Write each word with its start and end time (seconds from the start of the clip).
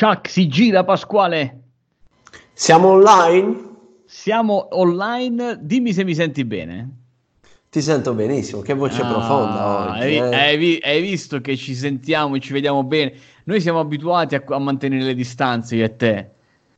Chuck, 0.00 0.30
si 0.30 0.48
gira 0.48 0.82
Pasquale. 0.82 1.60
Siamo 2.54 2.88
online? 2.88 3.68
Siamo 4.06 4.68
online, 4.70 5.58
dimmi 5.60 5.92
se 5.92 6.04
mi 6.04 6.14
senti 6.14 6.42
bene. 6.46 6.96
Ti 7.68 7.82
sento 7.82 8.14
benissimo, 8.14 8.62
che 8.62 8.72
voce 8.72 9.02
ah, 9.02 9.06
profonda 9.06 9.90
oggi. 9.90 10.16
Hai, 10.16 10.78
eh? 10.78 10.80
hai, 10.82 11.00
visto 11.02 11.42
che 11.42 11.54
ci 11.54 11.74
sentiamo 11.74 12.36
e 12.36 12.40
ci 12.40 12.54
vediamo 12.54 12.82
bene? 12.82 13.12
Noi 13.44 13.60
siamo 13.60 13.78
abituati 13.78 14.34
a, 14.36 14.42
a 14.42 14.58
mantenere 14.58 15.04
le 15.04 15.14
distanze, 15.14 15.76
io 15.76 15.84
e 15.84 15.94
te. 15.94 16.30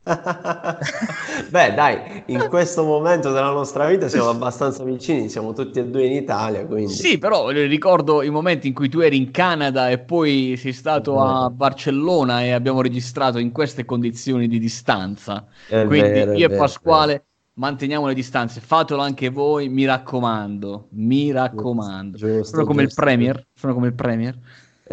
Beh, 1.50 1.74
dai, 1.74 2.24
in 2.26 2.48
questo 2.48 2.82
momento 2.82 3.30
della 3.30 3.52
nostra 3.52 3.86
vita 3.86 4.08
siamo 4.08 4.30
abbastanza 4.30 4.82
vicini, 4.82 5.28
siamo 5.28 5.52
tutti 5.52 5.78
e 5.78 5.86
due 5.86 6.06
in 6.06 6.12
Italia, 6.12 6.66
quindi. 6.66 6.92
Sì, 6.92 7.18
però 7.18 7.50
ricordo 7.50 8.22
i 8.22 8.30
momenti 8.30 8.66
in 8.66 8.74
cui 8.74 8.88
tu 8.88 8.98
eri 8.98 9.16
in 9.16 9.30
Canada 9.30 9.90
e 9.90 9.98
poi 10.00 10.56
sei 10.56 10.72
stato 10.72 11.20
a 11.20 11.48
Barcellona 11.50 12.42
e 12.42 12.50
abbiamo 12.50 12.82
registrato 12.82 13.38
in 13.38 13.52
queste 13.52 13.84
condizioni 13.84 14.48
di 14.48 14.58
distanza. 14.58 15.46
È 15.68 15.84
quindi 15.86 16.08
vero, 16.10 16.32
io 16.32 16.46
e 16.46 16.56
Pasquale 16.56 17.26
manteniamo 17.54 18.06
le 18.06 18.14
distanze, 18.14 18.60
fatelo 18.60 19.00
anche 19.00 19.28
voi, 19.28 19.68
mi 19.68 19.84
raccomando, 19.84 20.88
mi 20.92 21.30
raccomando. 21.30 22.16
Giusto, 22.16 22.44
sono 22.44 22.64
come 22.64 22.82
giusto. 22.82 23.00
il 23.00 23.06
Premier, 23.06 23.46
sono 23.54 23.74
come 23.74 23.86
il 23.86 23.94
Premier. 23.94 24.38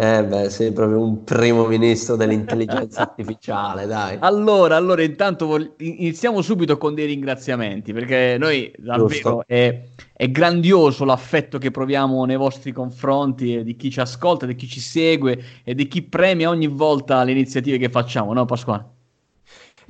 Eh 0.01 0.23
beh, 0.23 0.49
sei 0.49 0.71
proprio 0.71 1.01
un 1.01 1.25
primo 1.25 1.65
ministro 1.65 2.15
dell'intelligenza 2.15 3.01
artificiale, 3.03 3.85
dai. 3.85 4.15
Allora, 4.21 4.77
allora 4.77 5.03
intanto 5.03 5.45
vol- 5.45 5.73
iniziamo 5.77 6.41
subito 6.41 6.77
con 6.77 6.95
dei 6.95 7.05
ringraziamenti, 7.05 7.91
perché 7.91 8.37
noi 8.39 8.71
davvero 8.77 9.43
è, 9.45 9.81
è, 10.13 10.31
grandioso 10.31 11.03
l'affetto 11.03 11.57
che 11.57 11.69
proviamo 11.71 12.23
nei 12.23 12.37
vostri 12.37 12.71
confronti, 12.71 13.61
di 13.61 13.75
chi 13.75 13.91
ci 13.91 13.99
ascolta, 13.99 14.45
di 14.45 14.55
chi 14.55 14.67
ci 14.67 14.79
segue 14.79 15.37
e 15.65 15.75
di 15.75 15.89
chi 15.89 16.01
premia 16.01 16.47
ogni 16.47 16.67
volta 16.67 17.21
le 17.25 17.31
iniziative 17.31 17.77
che 17.77 17.89
facciamo, 17.89 18.31
no 18.31 18.45
Pasquale? 18.45 18.98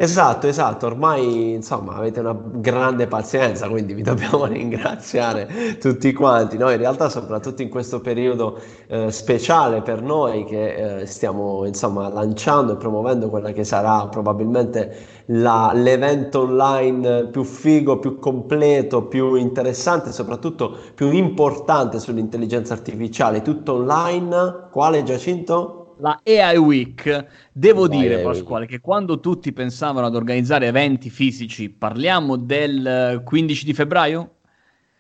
Esatto, 0.02 0.48
esatto, 0.48 0.86
ormai 0.86 1.56
insomma 1.56 1.96
avete 1.96 2.22
una 2.22 2.34
grande 2.34 3.06
pazienza, 3.08 3.68
quindi 3.68 3.94
vi 3.94 4.02
dobbiamo 4.02 4.46
ringraziare 4.48 5.78
tutti 5.78 6.14
quanti. 6.14 6.58
Noi 6.58 6.72
in 6.76 6.80
realtà 6.80 7.10
soprattutto 7.10 7.62
in 7.64 7.68
questo 7.70 8.00
periodo 8.00 8.58
eh, 8.88 9.12
speciale 9.12 9.82
per 9.82 10.02
noi 10.02 10.46
che 10.46 11.02
eh, 11.02 11.06
stiamo 11.06 11.66
insomma 11.66 12.08
lanciando 12.08 12.74
e 12.74 12.78
promuovendo 12.78 13.30
quella 13.30 13.52
che 13.52 13.66
sarà 13.66 14.08
probabilmente 14.08 15.24
la, 15.26 15.72
l'evento 15.74 16.44
online 16.44 17.26
più 17.28 17.44
figo, 17.44 18.00
più 18.00 18.20
completo, 18.20 19.04
più 19.04 19.36
interessante, 19.36 20.14
soprattutto 20.14 20.78
più 20.96 21.12
importante 21.12 22.00
sull'intelligenza 22.00 22.74
artificiale, 22.74 23.42
tutto 23.42 23.74
online. 23.74 24.70
Quale 24.72 25.04
Giacinto? 25.04 25.79
La 26.00 26.22
AI 26.24 26.58
Week. 26.58 27.28
Devo 27.52 27.88
la 27.88 27.88
dire, 27.88 28.16
AI 28.16 28.22
Pasquale, 28.22 28.66
Week. 28.66 28.72
che 28.76 28.80
quando 28.80 29.20
tutti 29.20 29.52
pensavano 29.54 30.08
ad 30.08 30.16
organizzare 30.16 30.68
eventi 30.68 31.10
fisici, 31.10 31.70
parliamo 31.70 32.36
del 32.38 33.22
15 33.24 33.66
di 33.66 33.74
febbraio? 33.74 34.34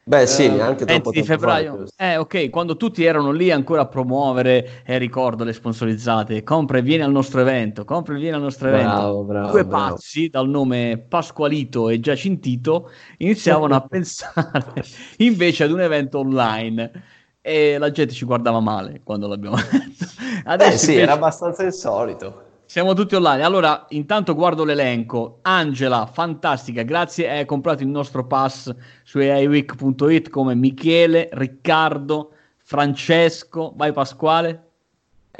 Beh, 0.03 0.25
sì, 0.25 0.47
uh, 0.47 0.55
neanche 0.55 0.85
troppo 0.85 1.11
di 1.11 1.21
febbraio. 1.23 1.85
eh, 1.95 2.17
ok, 2.17 2.49
quando 2.49 2.75
tutti 2.77 3.03
erano 3.03 3.31
lì 3.31 3.51
ancora 3.51 3.81
a 3.81 3.87
promuovere, 3.87 4.81
eh, 4.83 4.97
ricordo 4.97 5.43
le 5.43 5.53
sponsorizzate, 5.53 6.41
compra 6.41 6.79
e 6.79 6.81
vieni 6.81 7.03
al 7.03 7.11
nostro 7.11 7.41
evento, 7.41 7.85
compra 7.85 8.15
e 8.15 8.17
vieni 8.19 8.35
al 8.35 8.41
nostro 8.41 8.69
evento. 8.69 9.01
Bravo, 9.01 9.23
bravo, 9.23 9.47
Due 9.51 9.65
bravo. 9.65 9.93
pazzi 9.93 10.29
dal 10.29 10.49
nome 10.49 10.97
Pasqualito 11.07 11.89
e 11.89 11.99
Giacintito 11.99 12.89
iniziavano 13.17 13.75
a 13.75 13.81
pensare 13.87 14.83
invece 15.17 15.65
ad 15.65 15.71
un 15.71 15.81
evento 15.81 16.17
online 16.19 17.03
e 17.41 17.77
la 17.77 17.91
gente 17.91 18.13
ci 18.13 18.25
guardava 18.25 18.59
male 18.59 19.01
quando 19.03 19.27
l'abbiamo 19.27 19.55
detto. 19.55 20.05
Adesso 20.45 20.73
eh 20.73 20.77
sì, 20.77 20.85
invece... 20.91 21.01
era 21.01 21.13
abbastanza 21.13 21.63
insolito. 21.63 22.47
Siamo 22.65 22.93
tutti 22.93 23.15
online. 23.15 23.43
Allora, 23.43 23.87
intanto 23.89 24.35
guardo 24.35 24.63
l'elenco. 24.63 25.39
Angela, 25.41 26.05
fantastica, 26.05 26.83
grazie. 26.83 27.27
Hai 27.27 27.45
comprato 27.45 27.81
il 27.81 27.89
nostro 27.89 28.27
pass 28.27 28.71
su 29.03 29.17
aiweek.it 29.17 30.29
come 30.29 30.53
Michele, 30.53 31.29
Riccardo, 31.31 32.33
Francesco. 32.57 33.73
Vai 33.75 33.91
Pasquale. 33.91 34.68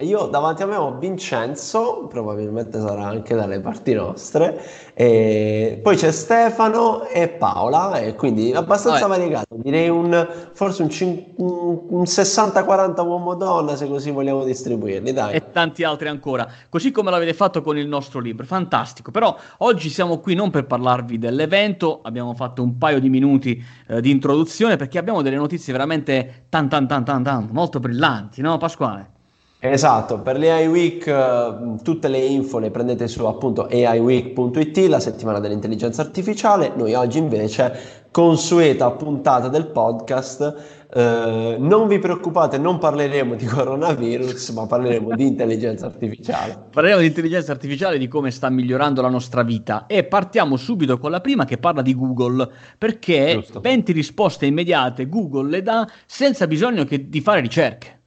Io 0.02 0.28
davanti 0.28 0.64
a 0.64 0.66
me 0.66 0.76
ho 0.76 0.98
Vincenzo, 0.98 2.08
probabilmente 2.10 2.80
sarà 2.80 3.06
anche 3.06 3.36
dalle 3.36 3.60
parti 3.60 3.94
nostre, 3.94 4.62
e 4.94 5.80
poi 5.82 5.96
c'è 5.98 6.12
Stefano 6.12 7.04
e 7.06 7.28
Paola, 7.28 8.00
e 8.00 8.16
quindi 8.16 8.54
abbastanza 8.54 9.08
Vabbè. 9.08 9.20
variegato, 9.20 9.56
direi 9.56 9.90
un, 9.90 10.28
forse 10.54 10.84
un, 10.84 10.90
cin- 10.90 11.26
un 11.38 12.04
60-40 12.04 13.06
uomo-donna 13.06 13.76
se 13.76 13.88
così 13.88 14.12
vogliamo 14.12 14.44
distribuirli, 14.44 15.12
dai. 15.12 15.36
E 15.36 15.52
tanti 15.52 15.84
altri 15.84 16.08
ancora, 16.08 16.48
così 16.70 16.92
come 16.92 17.12
l'avete 17.12 17.34
fatto 17.34 17.62
con 17.62 17.78
il 17.78 17.88
nostro 17.88 18.20
libro, 18.20 18.46
fantastico, 18.46 19.12
però 19.12 19.36
oggi 19.60 19.90
siamo 19.90 20.20
qui 20.20 20.34
non 20.34 20.50
per 20.50 20.66
parlarvi 20.66 21.18
dell'evento, 21.18 22.00
abbiamo 22.04 22.34
fatto 22.36 22.64
un 22.64 22.78
paio 22.78 23.00
di 23.00 23.10
minuti 23.10 23.62
eh, 23.88 24.02
di 24.02 24.12
introduzione 24.12 24.78
perché 24.78 24.98
abbiamo 24.98 25.22
delle 25.22 25.36
notizie 25.36 25.74
veramente 25.74 26.46
tan 26.50 26.70
tan 26.70 26.88
tan 26.88 27.04
tan 27.04 27.24
tan, 27.24 27.50
molto 27.52 27.80
brillanti, 27.80 28.42
no 28.42 28.58
Pasquale? 28.58 29.18
Esatto, 29.62 30.22
per 30.22 30.38
le 30.38 30.54
AI 30.54 30.68
Week 30.68 31.06
uh, 31.06 31.76
tutte 31.84 32.08
le 32.08 32.20
info 32.20 32.60
le 32.60 32.72
prendete 32.72 33.10
su 33.10 33.26
appunto 33.26 33.68
aiweek.it, 33.70 34.78
la 34.88 35.02
settimana 35.02 35.40
dell'intelligenza 35.40 36.02
artificiale. 36.02 36.72
Noi 36.78 36.94
oggi 36.94 37.18
invece, 37.18 38.08
consueta 38.10 38.90
puntata 38.92 39.50
del 39.50 39.68
podcast, 39.68 40.86
uh, 40.94 41.62
non 41.62 41.90
vi 41.90 42.00
preoccupate, 42.00 42.58
non 42.58 42.78
parleremo 42.78 43.36
di 43.36 43.44
coronavirus, 43.44 44.52
ma 44.52 44.66
parleremo 44.66 45.14
di 45.14 45.28
intelligenza 45.28 45.88
artificiale. 45.88 46.58
Parleremo 46.72 47.02
di 47.02 47.08
intelligenza 47.08 47.52
artificiale, 47.52 47.98
di 47.98 48.08
come 48.08 48.32
sta 48.32 48.50
migliorando 48.50 49.02
la 49.02 49.10
nostra 49.10 49.44
vita 49.44 49.88
e 49.88 50.06
partiamo 50.06 50.56
subito 50.56 50.98
con 50.98 51.12
la 51.12 51.20
prima 51.20 51.44
che 51.44 51.58
parla 51.58 51.82
di 51.82 51.94
Google, 51.94 52.50
perché 52.78 53.34
Giusto. 53.34 53.60
20 53.60 53.92
risposte 53.92 54.46
immediate 54.46 55.10
Google 55.10 55.50
le 55.50 55.62
dà 55.62 55.86
senza 56.06 56.48
bisogno 56.48 56.86
di 56.86 57.20
fare 57.20 57.42
ricerche. 57.42 57.98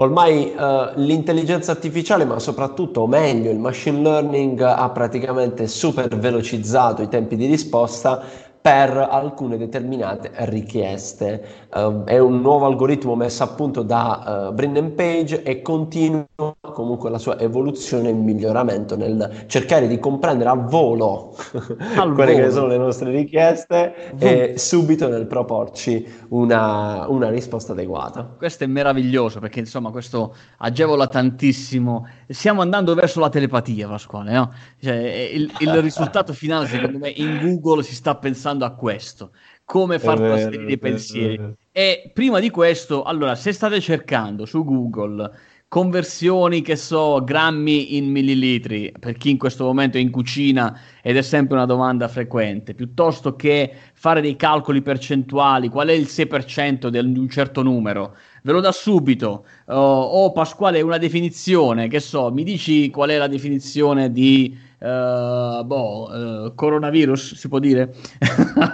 Ormai 0.00 0.54
uh, 0.56 0.92
l'intelligenza 0.98 1.72
artificiale, 1.72 2.24
ma 2.24 2.38
soprattutto, 2.38 3.02
o 3.02 3.06
meglio, 3.06 3.50
il 3.50 3.58
machine 3.58 4.00
learning 4.00 4.58
ha 4.62 4.88
praticamente 4.88 5.68
super 5.68 6.16
velocizzato 6.16 7.02
i 7.02 7.08
tempi 7.08 7.36
di 7.36 7.44
risposta 7.44 8.22
per 8.60 8.94
alcune 9.10 9.56
determinate 9.56 10.30
richieste. 10.46 11.68
Uh, 11.72 12.04
è 12.04 12.18
un 12.18 12.40
nuovo 12.40 12.66
algoritmo 12.66 13.14
messo 13.14 13.42
a 13.42 13.48
punto 13.48 13.82
da 13.82 14.48
uh, 14.50 14.52
Brendan 14.52 14.94
Page 14.94 15.42
e 15.42 15.62
continua 15.62 16.26
comunque 16.60 17.10
la 17.10 17.18
sua 17.18 17.38
evoluzione 17.38 18.10
e 18.10 18.12
miglioramento 18.12 18.96
nel 18.96 19.44
cercare 19.46 19.86
di 19.86 19.98
comprendere 19.98 20.50
a 20.50 20.54
volo 20.54 21.34
quelle 21.52 22.12
volo. 22.12 22.24
che 22.24 22.50
sono 22.50 22.66
le 22.66 22.76
nostre 22.76 23.10
richieste 23.10 24.16
e 24.18 24.54
subito 24.58 25.08
nel 25.08 25.26
proporci 25.26 26.06
una, 26.28 27.06
una, 27.08 27.30
risposta 27.30 27.72
adeguata. 27.72 28.24
Questo 28.36 28.64
è 28.64 28.66
meraviglioso 28.66 29.40
perché 29.40 29.60
insomma 29.60 29.90
questo 29.90 30.34
agevola 30.58 31.06
tantissimo. 31.06 32.06
Stiamo 32.28 32.60
andando 32.60 32.94
verso 32.94 33.20
la 33.20 33.28
telepatia, 33.28 33.88
Pasquale. 33.88 34.32
No? 34.32 34.52
Cioè, 34.80 34.94
il, 35.32 35.50
il 35.58 35.82
risultato 35.82 36.32
finale, 36.32 36.66
secondo 36.66 36.98
me, 36.98 37.08
in 37.08 37.38
Google 37.40 37.82
si 37.82 37.94
sta 37.94 38.14
pensando 38.16 38.49
a 38.64 38.74
questo 38.74 39.32
come 39.64 39.98
far 40.00 40.18
trasferire 40.18 40.72
i 40.72 40.78
pensieri. 40.78 41.54
E 41.70 42.10
prima 42.12 42.40
di 42.40 42.50
questo, 42.50 43.04
allora, 43.04 43.36
se 43.36 43.52
state 43.52 43.80
cercando 43.80 44.44
su 44.44 44.64
Google 44.64 45.30
conversioni, 45.70 46.62
che 46.62 46.74
so, 46.74 47.22
grammi 47.22 47.96
in 47.96 48.10
millilitri, 48.10 48.92
per 48.98 49.16
chi 49.16 49.30
in 49.30 49.38
questo 49.38 49.62
momento 49.62 49.98
è 49.98 50.00
in 50.00 50.10
cucina 50.10 50.76
ed 51.00 51.16
è 51.16 51.22
sempre 51.22 51.54
una 51.54 51.64
domanda 51.64 52.08
frequente, 52.08 52.74
piuttosto 52.74 53.36
che 53.36 53.72
fare 53.92 54.20
dei 54.20 54.34
calcoli 54.34 54.82
percentuali, 54.82 55.68
qual 55.68 55.86
è 55.86 55.92
il 55.92 56.08
6% 56.08 56.88
di 56.88 56.98
un 56.98 57.28
certo 57.28 57.62
numero, 57.62 58.16
ve 58.42 58.50
lo 58.50 58.58
dà 58.58 58.72
subito. 58.72 59.44
Uh, 59.66 59.74
oh, 59.74 60.32
Pasquale, 60.32 60.80
una 60.80 60.98
definizione, 60.98 61.86
che 61.86 62.00
so, 62.00 62.32
mi 62.32 62.42
dici 62.42 62.90
qual 62.90 63.10
è 63.10 63.16
la 63.16 63.28
definizione 63.28 64.10
di 64.10 64.58
uh, 64.80 65.64
boh, 65.64 66.46
uh, 66.46 66.54
coronavirus, 66.56 67.36
si 67.36 67.48
può 67.48 67.60
dire? 67.60 67.94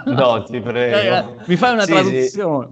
No, 0.05 0.41
ti 0.49 0.59
prego. 0.59 1.35
mi 1.45 1.55
fai 1.57 1.73
una 1.73 1.83
sì, 1.83 1.91
traduzione? 1.91 2.69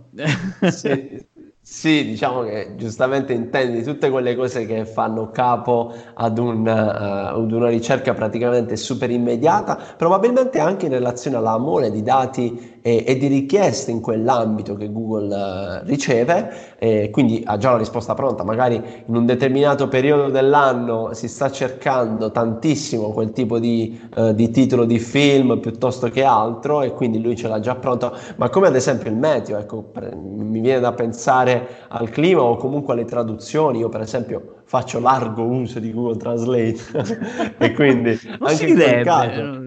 Sì. 0.62 0.72
sì. 0.72 1.34
Sì, 1.68 2.06
diciamo 2.06 2.44
che 2.44 2.76
giustamente 2.76 3.34
intendi 3.34 3.82
tutte 3.82 4.12
quelle 4.12 4.36
cose 4.36 4.68
che 4.68 4.86
fanno 4.86 5.32
capo 5.32 5.92
ad, 6.14 6.38
un, 6.38 6.60
uh, 6.60 7.40
ad, 7.40 7.52
una 7.52 7.70
ricerca 7.70 8.14
praticamente 8.14 8.76
super 8.76 9.10
immediata, 9.10 9.76
probabilmente 9.98 10.60
anche 10.60 10.86
in 10.86 10.92
relazione 10.92 11.38
alla 11.38 11.58
mole 11.58 11.90
di 11.90 12.04
dati 12.04 12.75
e, 12.86 13.04
e 13.04 13.18
di 13.18 13.26
richieste 13.26 13.90
in 13.90 14.00
quell'ambito 14.00 14.76
che 14.76 14.92
Google 14.92 15.82
uh, 15.82 15.88
riceve, 15.88 16.76
e 16.78 17.10
quindi 17.10 17.42
ha 17.44 17.58
già 17.58 17.72
la 17.72 17.80
risposta 17.80 18.14
pronta, 18.14 18.44
magari 18.44 18.76
in 19.08 19.16
un 19.16 19.26
determinato 19.26 19.88
periodo 19.88 20.30
dell'anno 20.30 21.12
si 21.14 21.28
sta 21.28 21.50
cercando 21.50 22.30
tantissimo 22.30 23.10
quel 23.10 23.32
tipo 23.32 23.58
di, 23.58 24.00
uh, 24.18 24.34
di 24.34 24.52
titolo 24.52 24.86
di 24.86 25.00
film 25.00 25.60
piuttosto 25.60 26.10
che 26.10 26.24
altro 26.24 26.84
e 26.84 26.92
quindi 26.94 27.20
lui 27.20 27.36
ce 27.36 27.48
l'ha 27.48 27.60
già 27.60 27.74
pronto, 27.74 28.16
ma 28.36 28.50
come 28.50 28.68
ad 28.68 28.76
esempio 28.76 29.10
il 29.10 29.18
meteo, 29.18 29.58
ecco, 29.58 29.82
pre- 29.82 30.14
mi 30.16 30.60
viene 30.60 30.80
da 30.80 30.92
pensare 30.92 31.68
al 31.88 32.12
clima 32.12 32.44
o 32.44 32.56
comunque 32.56 32.94
alle 32.94 33.06
traduzioni. 33.06 33.80
Io 33.80 33.90
per 33.90 34.02
esempio 34.02 34.58
faccio 34.66 35.00
largo 35.00 35.44
uso 35.44 35.80
di 35.80 35.92
Google 35.92 36.18
Translate 36.18 37.56
e 37.58 37.74
quindi 37.74 38.20
non 38.40 38.50
anche 38.50 38.68
si 38.68 38.74
deve. 38.74 39.04
caso... 39.04 39.66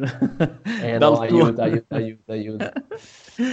Eh 0.80 0.98
no, 0.98 1.18
aiuta, 1.20 1.62
aiuta, 1.64 1.96
aiuta, 1.96 2.32
aiuta. 2.32 2.72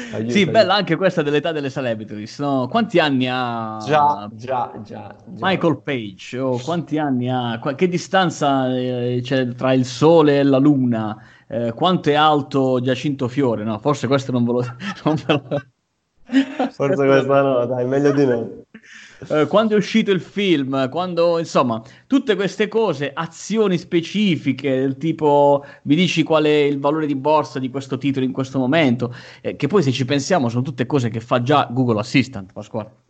Aiuta, 0.10 0.32
sì, 0.32 0.46
aiuta. 0.46 0.52
bella 0.52 0.74
anche 0.76 0.96
questa 0.96 1.22
dell'età 1.22 1.52
delle 1.52 1.70
celebrities, 1.70 2.40
no? 2.40 2.68
Quanti 2.68 3.00
anni 3.00 3.28
ha 3.30 3.78
Già, 3.78 4.28
già, 4.34 4.72
già. 4.84 5.16
Michael 5.26 5.82
Page? 5.84 6.38
O 6.40 6.60
quanti 6.60 6.98
anni 6.98 7.30
ha? 7.30 7.60
Che 7.76 7.88
distanza 7.88 8.76
eh, 8.76 9.20
c'è 9.24 9.48
tra 9.54 9.74
il 9.74 9.86
Sole 9.86 10.40
e 10.40 10.44
la 10.44 10.58
Luna? 10.58 11.16
Eh, 11.48 11.74
quanto 11.74 12.10
è 12.10 12.16
alto 12.16 12.80
Giacinto 12.82 13.28
Fiore? 13.28 13.64
No, 13.64 13.78
forse 13.80 14.08
questo 14.08 14.32
non 14.32 14.44
ve 14.46 14.52
lo... 14.52 14.62
non 15.04 15.16
ve 15.26 15.34
lo- 15.34 15.66
Forse 16.72 17.06
questa 17.06 17.42
no, 17.42 17.66
dai, 17.66 17.86
meglio 17.86 18.12
di 18.12 18.26
no. 18.26 18.64
Eh, 19.30 19.48
quando 19.48 19.74
è 19.74 19.78
uscito 19.78 20.12
il 20.12 20.22
film, 20.22 20.90
quando 20.90 21.40
insomma, 21.40 21.82
tutte 22.08 22.36
queste 22.36 22.68
cose, 22.68 23.12
azioni 23.14 23.78
specifiche 23.78 24.80
del 24.80 24.98
tipo 24.98 25.64
mi 25.84 25.96
dici 25.96 26.24
qual 26.24 26.44
è 26.44 26.50
il 26.50 26.80
valore 26.80 27.06
di 27.06 27.16
borsa 27.16 27.60
di 27.60 27.70
questo 27.70 27.98
titolo 27.98 28.26
in 28.26 28.32
questo 28.32 28.60
momento, 28.60 29.14
eh, 29.42 29.56
che 29.56 29.68
poi 29.68 29.84
se 29.84 29.92
ci 29.92 30.06
pensiamo 30.06 30.50
sono 30.50 30.64
tutte 30.64 30.86
cose 30.86 31.10
che 31.10 31.20
fa 31.20 31.42
già 31.42 31.68
Google 31.72 32.00
Assistant, 32.00 32.52
Pasquale. 32.52 33.04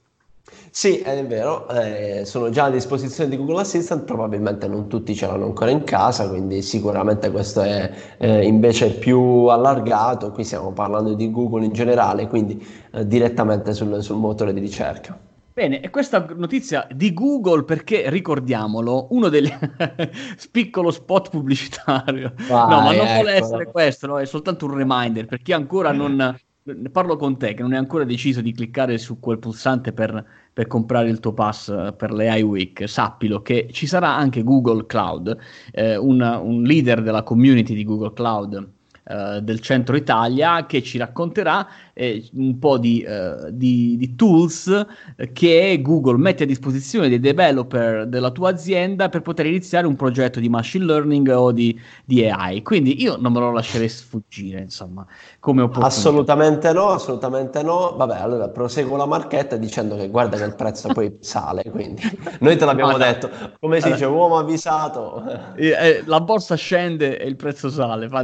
Sì, 0.69 0.97
è 0.99 1.25
vero, 1.25 1.67
eh, 1.69 2.23
sono 2.25 2.49
già 2.49 2.65
a 2.65 2.69
disposizione 2.69 3.29
di 3.29 3.37
Google 3.37 3.61
Assistant, 3.61 4.03
probabilmente 4.03 4.67
non 4.67 4.87
tutti 4.87 5.15
ce 5.15 5.25
l'hanno 5.25 5.45
ancora 5.45 5.71
in 5.71 5.83
casa, 5.85 6.27
quindi 6.27 6.61
sicuramente 6.61 7.31
questo 7.31 7.61
è 7.61 7.91
eh, 8.17 8.45
invece 8.45 8.91
più 8.91 9.19
allargato, 9.45 10.31
qui 10.31 10.43
stiamo 10.43 10.71
parlando 10.73 11.13
di 11.13 11.31
Google 11.31 11.63
in 11.65 11.71
generale, 11.71 12.27
quindi 12.27 12.63
eh, 12.91 13.07
direttamente 13.07 13.73
sul, 13.73 14.03
sul 14.03 14.17
motore 14.17 14.53
di 14.53 14.59
ricerca. 14.59 15.17
Bene, 15.55 15.79
e 15.79 15.89
questa 15.89 16.25
notizia 16.35 16.85
di 16.91 17.13
Google 17.13 17.63
perché 17.63 18.09
ricordiamolo, 18.09 19.07
uno 19.11 19.29
degli 19.29 19.49
piccolo 20.51 20.91
spot 20.91 21.29
pubblicitario. 21.29 22.33
Vai, 22.49 22.69
no, 22.69 22.81
ma 22.81 22.93
non 22.93 23.05
vuole 23.05 23.13
eccolo. 23.13 23.29
essere 23.29 23.65
questo, 23.71 24.05
no? 24.05 24.19
è 24.19 24.25
soltanto 24.25 24.65
un 24.65 24.75
reminder 24.75 25.25
per 25.25 25.41
chi 25.41 25.53
ancora 25.53 25.93
non 25.93 26.37
ne 26.61 26.89
parlo 26.89 27.15
con 27.15 27.37
te 27.37 27.53
che 27.53 27.61
non 27.61 27.73
è 27.73 27.77
ancora 27.77 28.03
deciso 28.03 28.41
di 28.41 28.51
cliccare 28.51 28.97
su 28.97 29.17
quel 29.17 29.39
pulsante 29.39 29.93
per, 29.93 30.25
per 30.51 30.67
comprare 30.67 31.07
il 31.07 31.21
tuo 31.21 31.31
pass 31.31 31.69
eh, 31.69 31.93
per 31.95 32.11
le 32.11 32.37
iWeek, 32.37 32.89
sappilo 32.89 33.41
che 33.41 33.69
ci 33.71 33.87
sarà 33.87 34.13
anche 34.13 34.43
Google 34.43 34.85
Cloud, 34.85 35.37
eh, 35.71 35.95
un, 35.95 36.19
un 36.19 36.63
leader 36.63 37.01
della 37.01 37.23
community 37.23 37.73
di 37.73 37.85
Google 37.85 38.11
Cloud 38.11 38.73
eh, 39.07 39.41
del 39.41 39.59
centro 39.59 39.95
Italia 39.95 40.65
che 40.65 40.81
ci 40.81 40.97
racconterà 40.97 41.67
eh, 41.93 42.27
un 42.33 42.57
po' 42.59 42.77
di, 42.77 43.01
eh, 43.01 43.35
di- 43.51 43.95
di 43.97 44.15
tools 44.15 44.85
che 45.33 45.79
Google 45.81 46.17
mette 46.17 46.43
a 46.43 46.45
disposizione 46.45 47.07
dei 47.09 47.19
developer 47.19 48.05
della 48.07 48.31
tua 48.31 48.49
azienda 48.49 49.07
per 49.09 49.21
poter 49.21 49.45
iniziare 49.45 49.87
un 49.87 49.95
progetto 49.95 50.39
di 50.39 50.49
machine 50.49 50.85
learning 50.85 51.27
o 51.29 51.51
di, 51.51 51.79
di 52.03 52.27
AI. 52.27 52.61
Quindi 52.63 53.01
io 53.01 53.15
non 53.17 53.31
me 53.31 53.39
lo 53.39 53.51
lascerei 53.51 53.87
sfuggire, 53.89 54.59
insomma, 54.59 55.05
come 55.39 55.61
opportunità. 55.61 55.95
Assolutamente 55.95 56.73
no, 56.73 56.89
assolutamente 56.89 57.61
no. 57.63 57.93
Vabbè, 57.95 58.17
allora 58.17 58.49
proseguo 58.49 58.97
la 58.97 59.05
marchetta 59.05 59.55
dicendo 59.55 59.95
che 59.95 60.09
guarda 60.09 60.37
che 60.37 60.43
il 60.43 60.55
prezzo 60.55 60.89
poi 60.89 61.15
sale, 61.21 61.63
quindi 61.69 62.01
noi 62.39 62.57
te 62.57 62.65
l'abbiamo 62.65 62.91
No, 62.91 62.97
no. 62.97 63.03
detto. 63.03 63.29
Come 63.59 63.77
si 63.79 63.85
Allora- 63.87 63.99
dice, 63.99 64.05
uomo 64.05 64.37
avvisato, 64.37 65.23
Eh, 65.55 65.67
eh, 65.69 66.03
la 66.05 66.19
borsa 66.21 66.55
scende 66.55 67.17
e 67.19 67.27
il 67.27 67.35
prezzo 67.35 67.69
sale. 67.69 68.07
Fa- 68.09 68.23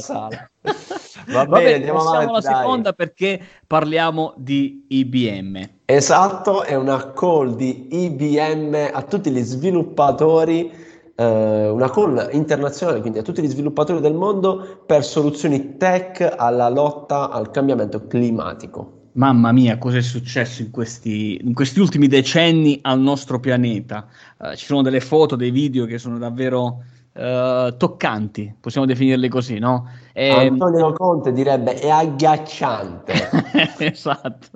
fantasti. 0.00 0.36
sale. 0.36 0.50
Va 1.32 1.44
Va 1.44 1.58
bene, 1.58 1.74
andiamo 1.74 2.00
avanti, 2.00 2.28
alla 2.28 2.40
seconda 2.40 2.92
perché 2.92 3.40
parliamo 3.66 4.34
di 4.36 4.86
IBM. 4.88 5.68
Esatto, 5.84 6.62
è 6.62 6.74
una 6.74 7.12
call 7.12 7.54
di 7.54 7.88
IBM 7.90 8.90
a 8.92 9.02
tutti 9.02 9.30
gli 9.30 9.42
sviluppatori, 9.42 10.72
eh, 11.14 11.68
una 11.68 11.90
call 11.90 12.28
internazionale, 12.32 13.00
quindi 13.00 13.18
a 13.18 13.22
tutti 13.22 13.42
gli 13.42 13.48
sviluppatori 13.48 14.00
del 14.00 14.14
mondo 14.14 14.82
per 14.86 15.04
soluzioni 15.04 15.76
tech 15.76 16.34
alla 16.36 16.68
lotta 16.68 17.30
al 17.30 17.50
cambiamento 17.50 18.06
climatico. 18.06 18.98
Mamma 19.12 19.50
mia, 19.50 19.76
cosa 19.76 19.98
è 19.98 20.02
successo 20.02 20.62
in 20.62 20.70
questi, 20.70 21.40
in 21.42 21.52
questi 21.52 21.80
ultimi 21.80 22.06
decenni 22.06 22.78
al 22.82 23.00
nostro 23.00 23.40
pianeta? 23.40 24.06
Eh, 24.40 24.56
ci 24.56 24.66
sono 24.66 24.82
delle 24.82 25.00
foto, 25.00 25.34
dei 25.34 25.50
video 25.50 25.84
che 25.84 25.98
sono 25.98 26.16
davvero 26.16 26.84
eh, 27.12 27.74
toccanti, 27.76 28.54
possiamo 28.60 28.86
definirli 28.86 29.28
così, 29.28 29.58
no? 29.58 29.88
E- 30.12 30.30
Antonio 30.30 30.92
Conte 30.92 31.32
direbbe 31.32 31.74
è 31.74 31.88
agghiacciante. 31.88 33.12
esatto. 33.78 34.48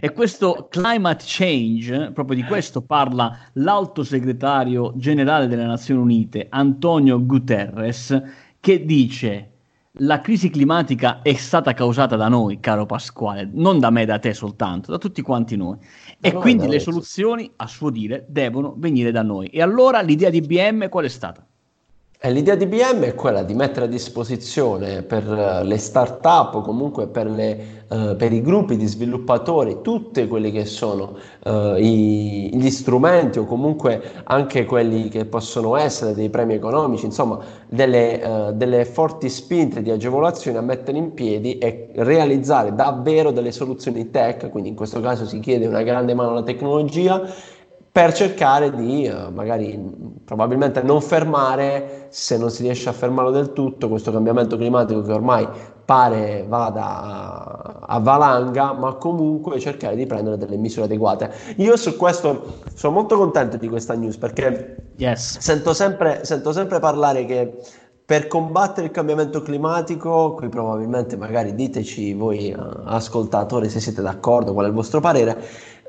E 0.00 0.12
questo 0.12 0.66
climate 0.70 1.24
change, 1.26 2.10
proprio 2.12 2.36
di 2.36 2.44
questo 2.44 2.82
parla 2.82 3.36
l'alto 3.54 4.04
segretario 4.04 4.92
generale 4.96 5.46
delle 5.46 5.64
Nazioni 5.64 6.00
Unite, 6.00 6.46
Antonio 6.50 7.24
Guterres, 7.24 8.22
che 8.60 8.84
dice 8.84 9.48
la 9.96 10.20
crisi 10.20 10.48
climatica 10.48 11.20
è 11.20 11.34
stata 11.34 11.74
causata 11.74 12.16
da 12.16 12.28
noi, 12.28 12.60
caro 12.60 12.86
Pasquale, 12.86 13.48
non 13.52 13.78
da 13.78 13.90
me 13.90 14.02
e 14.02 14.06
da 14.06 14.18
te 14.18 14.32
soltanto, 14.32 14.90
da 14.90 14.96
tutti 14.96 15.20
quanti 15.20 15.54
noi. 15.56 15.76
E 16.18 16.28
Da 16.28 16.32
noi, 16.32 16.40
quindi 16.40 16.66
le 16.66 16.78
soluzioni, 16.78 17.50
a 17.56 17.66
suo 17.66 17.90
dire, 17.90 18.24
devono 18.28 18.74
venire 18.78 19.10
da 19.10 19.22
noi. 19.22 19.48
E 19.48 19.60
allora 19.60 20.00
l'idea 20.00 20.30
di 20.30 20.38
IBM 20.38 20.88
qual 20.88 21.04
è 21.04 21.08
stata? 21.08 21.46
E 22.24 22.30
l'idea 22.30 22.54
di 22.54 22.62
IBM 22.62 23.00
è 23.02 23.14
quella 23.16 23.42
di 23.42 23.52
mettere 23.52 23.86
a 23.86 23.88
disposizione 23.88 25.02
per 25.02 25.24
eh, 25.28 25.64
le 25.64 25.76
start-up 25.76 26.54
o 26.54 26.60
comunque 26.60 27.08
per, 27.08 27.28
le, 27.28 27.84
eh, 27.88 28.14
per 28.16 28.32
i 28.32 28.40
gruppi 28.40 28.76
di 28.76 28.86
sviluppatori 28.86 29.80
tutti 29.82 30.28
quelli 30.28 30.52
che 30.52 30.64
sono 30.64 31.16
eh, 31.42 31.76
i- 31.80 32.50
gli 32.56 32.70
strumenti 32.70 33.40
o 33.40 33.44
comunque 33.44 34.00
anche 34.22 34.64
quelli 34.66 35.08
che 35.08 35.24
possono 35.24 35.74
essere 35.74 36.14
dei 36.14 36.30
premi 36.30 36.54
economici, 36.54 37.06
insomma 37.06 37.40
delle, 37.68 38.22
eh, 38.22 38.52
delle 38.52 38.84
forti 38.84 39.28
spinte 39.28 39.82
di 39.82 39.90
agevolazione 39.90 40.58
a 40.58 40.62
mettere 40.62 40.98
in 40.98 41.14
piedi 41.14 41.58
e 41.58 41.88
realizzare 41.94 42.72
davvero 42.72 43.32
delle 43.32 43.50
soluzioni 43.50 44.10
tech, 44.12 44.48
quindi 44.48 44.68
in 44.68 44.76
questo 44.76 45.00
caso 45.00 45.26
si 45.26 45.40
chiede 45.40 45.66
una 45.66 45.82
grande 45.82 46.14
mano 46.14 46.30
alla 46.30 46.44
tecnologia 46.44 47.20
per 47.92 48.14
cercare 48.14 48.74
di 48.74 49.04
eh, 49.04 49.30
magari 49.30 49.76
mh, 49.76 50.24
probabilmente 50.24 50.82
non 50.82 51.02
fermare, 51.02 52.06
se 52.08 52.38
non 52.38 52.50
si 52.50 52.62
riesce 52.62 52.88
a 52.88 52.92
fermarlo 52.92 53.30
del 53.30 53.52
tutto, 53.52 53.90
questo 53.90 54.10
cambiamento 54.10 54.56
climatico 54.56 55.02
che 55.02 55.12
ormai 55.12 55.46
pare 55.84 56.46
vada 56.48 57.02
a, 57.02 57.78
a 57.86 57.98
valanga, 58.00 58.72
ma 58.72 58.94
comunque 58.94 59.60
cercare 59.60 59.94
di 59.94 60.06
prendere 60.06 60.38
delle 60.38 60.56
misure 60.56 60.86
adeguate. 60.86 61.30
Io 61.56 61.76
su 61.76 61.96
questo 61.96 62.60
sono 62.74 62.94
molto 62.94 63.18
contento 63.18 63.58
di 63.58 63.68
questa 63.68 63.94
news 63.94 64.16
perché 64.16 64.76
Yes. 64.96 65.38
Sento 65.38 65.72
sempre, 65.72 66.24
sento 66.24 66.52
sempre 66.52 66.78
parlare 66.78 67.24
che 67.24 67.58
per 68.04 68.26
combattere 68.26 68.86
il 68.86 68.92
cambiamento 68.92 69.42
climatico, 69.42 70.34
qui 70.34 70.48
probabilmente 70.48 71.16
magari 71.16 71.54
diteci 71.54 72.12
voi 72.12 72.50
eh, 72.50 72.56
ascoltatori 72.84 73.68
se 73.68 73.80
siete 73.80 74.02
d'accordo, 74.02 74.52
qual 74.52 74.66
è 74.66 74.68
il 74.68 74.74
vostro 74.74 75.00
parere, 75.00 75.42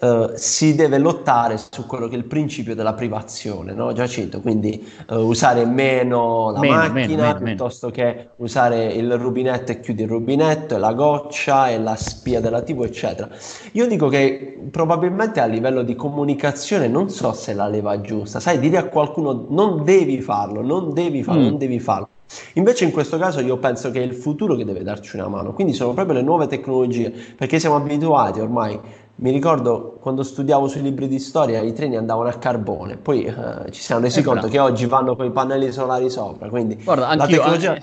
eh, 0.04 0.32
si 0.36 0.76
deve 0.76 0.98
lottare 0.98 1.58
su 1.58 1.86
quello 1.86 2.08
che 2.08 2.16
è 2.16 2.18
il 2.18 2.26
principio 2.26 2.76
della 2.76 2.94
privazione, 2.94 3.74
no 3.74 3.94
Giacinto? 3.94 4.42
Quindi 4.42 4.86
eh, 5.10 5.16
usare 5.16 5.66
meno 5.66 6.52
la 6.52 6.60
Meno, 6.60 6.90
macchina 6.90 7.24
meno, 7.24 7.24
meno, 7.26 7.40
meno. 7.40 7.42
piuttosto 7.42 7.90
che 7.90 8.32
usare 8.38 8.92
il 8.94 9.18
rubinetto 9.18 9.72
e 9.72 9.80
chiudi 9.80 10.04
il 10.04 10.10
rubinetto, 10.10 10.76
e 10.76 10.80
la 10.80 10.94
goccia 10.94 11.70
e 11.70 11.80
la 11.80 11.96
spia 11.96 12.40
della 12.42 12.62
TV, 12.62 12.84
eccetera. 12.84 13.30
Io 13.74 13.88
dico 13.88 14.08
che 14.10 14.68
probabilmente 14.72 15.40
a 15.40 15.46
livello 15.46 15.84
di 15.84 15.96
comunicazione 15.96 16.88
non 16.88 17.10
so 17.10 17.34
se 17.34 17.54
la 17.54 17.68
leva 17.68 18.02
giusta, 18.02 18.40
sai, 18.40 18.60
dire 18.60 18.78
a 18.78 18.88
qualcuno 18.90 19.46
non 19.50 19.84
devi 19.84 20.22
farlo, 20.22 20.62
non 20.62 20.94
devi 20.94 21.24
farlo, 21.24 21.42
Mm. 21.42 21.44
non 21.44 21.58
devi 21.58 21.80
farlo. 21.80 22.10
Invece 22.54 22.86
in 22.86 22.92
questo 22.92 23.18
caso 23.18 23.42
io 23.42 23.58
penso 23.60 23.92
che 23.92 24.00
è 24.02 24.04
il 24.04 24.16
futuro 24.16 24.56
che 24.56 24.66
deve 24.66 24.84
darci 24.84 25.16
una 25.16 25.28
mano, 25.28 25.54
quindi 25.54 25.74
sono 25.74 25.94
proprio 25.94 26.16
le 26.16 26.22
nuove 26.24 26.48
tecnologie, 26.48 27.12
perché 27.36 27.60
siamo 27.60 27.76
abituati 27.76 28.40
ormai. 28.40 28.80
Mi 29.16 29.32
ricordo 29.32 29.98
quando 30.02 30.24
studiavo 30.24 30.68
sui 30.68 30.82
libri 30.82 31.08
di 31.08 31.20
storia 31.20 31.62
i 31.62 31.72
treni 31.74 31.96
andavano 31.98 32.30
a 32.30 32.34
carbone, 32.38 32.98
poi 32.98 33.24
eh, 33.26 33.72
ci 33.72 33.82
siamo 33.82 34.02
resi 34.02 34.20
Eh, 34.20 34.24
conto 34.24 34.48
bravo. 34.48 34.54
che 34.54 34.60
oggi 34.60 34.86
vanno 34.88 35.16
con 35.16 35.26
i 35.26 35.32
pannelli 35.32 35.72
solari 35.72 36.10
sopra, 36.10 36.50
quindi 36.50 36.76
Guarda, 36.84 37.14
la 37.16 37.28
tecnologia 37.28 37.78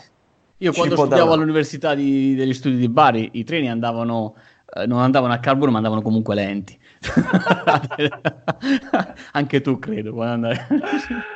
io 0.58 0.72
quando 0.72 0.96
studiavo 0.96 1.28
dare- 1.30 1.40
all'università 1.40 1.94
di- 1.94 2.34
degli 2.34 2.52
studi 2.52 2.76
di 2.76 2.88
Bari, 2.88 3.30
i 3.34 3.44
treni 3.44 3.70
andavano, 3.70 4.34
eh, 4.74 4.86
non 4.86 5.00
andavano 5.00 5.32
a 5.32 5.38
carbone, 5.38 5.70
ma 5.70 5.76
andavano 5.78 6.02
comunque 6.02 6.34
lenti. 6.34 6.78
Anche 9.32 9.60
tu 9.60 9.78
credo. 9.78 10.20
andavi- 10.22 10.58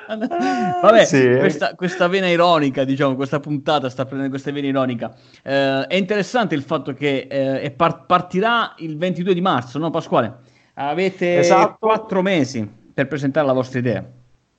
Vabbè, 0.82 1.04
Sì. 1.04 1.36
questa, 1.38 1.74
questa 1.74 2.08
vena 2.08 2.28
ironica, 2.28 2.84
diciamo, 2.84 3.14
questa 3.16 3.40
puntata 3.40 3.88
sta 3.88 4.04
prendendo 4.04 4.30
questa 4.30 4.52
vena 4.52 4.66
ironica. 4.66 5.14
Eh, 5.42 5.86
è 5.86 5.94
interessante 5.94 6.54
il 6.54 6.62
fatto 6.62 6.92
che 6.92 7.26
eh, 7.30 7.70
par- 7.70 8.04
partirà 8.06 8.74
il 8.78 8.96
22 8.96 9.34
di 9.34 9.40
marzo, 9.40 9.78
no 9.78 9.90
Pasquale? 9.90 10.34
Avete 10.74 11.38
Esatto. 11.38 11.76
quattro 11.78 12.20
mesi 12.20 12.68
per 12.92 13.06
presentare 13.06 13.46
la 13.46 13.52
vostra 13.52 13.78
idea. 13.78 14.04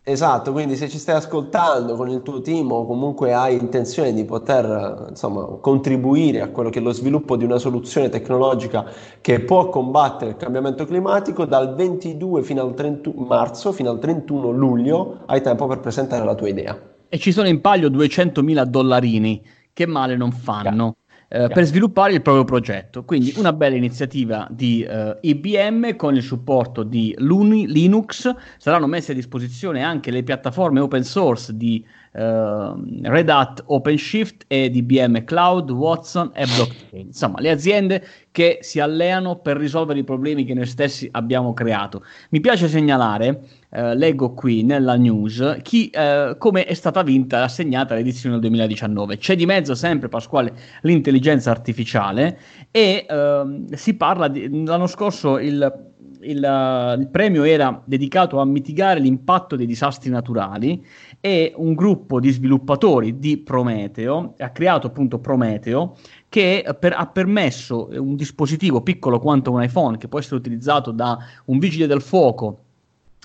Esatto, 0.07 0.51
quindi 0.51 0.75
se 0.75 0.87
ci 0.87 0.99
stai 0.99 1.15
ascoltando 1.15 1.95
con 1.95 2.07
il 2.09 2.21
tuo 2.21 2.39
team 2.39 2.71
o 2.71 2.85
comunque 2.85 3.33
hai 3.33 3.57
intenzione 3.57 4.13
di 4.13 4.23
poter 4.23 5.07
insomma, 5.09 5.43
contribuire 5.59 6.41
a 6.41 6.49
quello 6.49 6.69
che 6.69 6.77
è 6.77 6.81
lo 6.83 6.91
sviluppo 6.91 7.35
di 7.35 7.43
una 7.43 7.57
soluzione 7.57 8.09
tecnologica 8.09 8.85
che 9.19 9.39
può 9.39 9.67
combattere 9.69 10.29
il 10.29 10.37
cambiamento 10.37 10.85
climatico, 10.85 11.45
dal 11.45 11.73
22 11.73 12.43
fino 12.43 12.61
al 12.61 12.75
31 12.75 13.25
marzo 13.25 13.71
fino 13.71 13.89
al 13.89 13.97
31 13.97 14.51
luglio 14.51 15.21
hai 15.25 15.41
tempo 15.41 15.65
per 15.65 15.79
presentare 15.79 16.23
la 16.23 16.35
tua 16.35 16.49
idea. 16.49 16.79
E 17.09 17.17
ci 17.17 17.31
sono 17.31 17.47
in 17.47 17.59
palio 17.59 17.89
200.000 17.89 18.63
dollarini, 18.63 19.43
che 19.73 19.87
male 19.87 20.15
non 20.15 20.31
fanno 20.31 20.97
eh, 21.35 21.49
per 21.49 21.65
sviluppare 21.65 22.13
il 22.13 22.21
proprio 22.21 22.45
progetto. 22.45 23.03
Quindi 23.03 23.33
una 23.35 23.51
bella 23.51 23.75
iniziativa 23.75 24.47
di 24.49 24.83
eh, 24.83 25.17
IBM 25.19 25.97
con 25.97 26.15
il 26.15 26.23
supporto 26.23 26.83
di 26.83 27.13
Luni, 27.17 27.67
Linux. 27.67 28.33
Saranno 28.57 28.87
messe 28.87 29.11
a 29.11 29.15
disposizione 29.15 29.83
anche 29.83 30.11
le 30.11 30.23
piattaforme 30.23 30.79
open 30.79 31.03
source 31.03 31.55
di 31.57 31.85
eh, 32.15 32.73
Red 33.03 33.29
Hat 33.29 33.63
OpenShift 33.65 34.45
e 34.47 34.71
IBM 34.73 35.23
Cloud, 35.25 35.69
Watson 35.71 36.31
e 36.33 36.45
Blockchain. 36.45 37.07
Insomma, 37.07 37.41
le 37.41 37.49
aziende 37.49 38.03
che 38.31 38.59
si 38.61 38.79
alleano 38.79 39.37
per 39.37 39.57
risolvere 39.57 39.99
i 39.99 40.03
problemi 40.03 40.45
che 40.45 40.53
noi 40.53 40.65
stessi 40.65 41.07
abbiamo 41.11 41.53
creato. 41.53 42.03
Mi 42.29 42.39
piace 42.39 42.67
segnalare 42.67 43.43
eh, 43.69 43.95
leggo 43.95 44.33
qui 44.33 44.63
nella 44.63 44.95
news 44.95 45.57
chi, 45.61 45.89
eh, 45.89 46.35
come 46.37 46.65
è 46.65 46.73
stata 46.73 47.03
vinta 47.03 47.39
e 47.39 47.41
assegnata 47.41 47.95
l'edizione 47.95 48.35
del 48.39 48.49
2019. 48.49 49.17
C'è 49.17 49.35
di 49.35 49.45
mezzo 49.45 49.75
sempre, 49.75 50.07
Pasquale, 50.07 50.53
l'intelligenza 50.81 51.51
artificiale 51.51 52.37
e 52.71 53.05
eh, 53.07 53.43
si 53.73 53.95
parla 53.95 54.27
di, 54.27 54.63
l'anno 54.65 54.87
scorso 54.87 55.37
il, 55.37 55.93
il, 56.25 56.95
il, 56.99 57.07
premio 57.11 57.43
era 57.43 57.81
dedicato 57.85 58.39
a 58.39 58.45
mitigare 58.45 58.99
l'impatto 58.99 59.55
dei 59.55 59.65
disastri 59.65 60.09
naturali 60.09 60.83
e 61.19 61.53
un 61.55 61.73
gruppo 61.73 62.19
di 62.19 62.31
sviluppatori 62.31 63.19
di 63.19 63.37
Prometeo 63.37 64.33
ha 64.37 64.49
creato 64.49 64.87
appunto 64.87 65.19
Prometeo 65.19 65.95
che 66.29 66.65
per, 66.79 66.93
ha 66.93 67.07
permesso 67.07 67.89
un 67.91 68.15
dispositivo 68.15 68.81
piccolo 68.81 69.19
quanto 69.19 69.51
un 69.51 69.63
iPhone 69.63 69.97
che 69.97 70.07
può 70.07 70.19
essere 70.19 70.35
utilizzato 70.35 70.91
da 70.91 71.17
un 71.45 71.59
vigile 71.59 71.87
del 71.87 72.01
fuoco 72.01 72.59